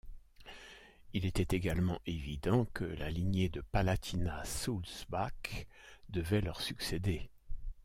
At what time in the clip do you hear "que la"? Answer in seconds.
2.73-3.11